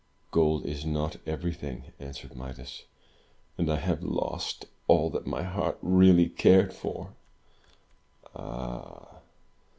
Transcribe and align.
"Gold 0.31 0.65
is 0.65 0.83
not 0.83 1.17
everything," 1.27 1.93
answered 1.99 2.35
Midas. 2.35 2.85
"And 3.55 3.71
I 3.71 3.75
have 3.75 4.01
lost 4.01 4.65
all 4.87 5.11
that 5.11 5.27
my 5.27 5.43
heart 5.43 5.77
really 5.83 6.27
cared 6.27 6.73
for." 6.73 7.13
"Ah! 8.35 9.17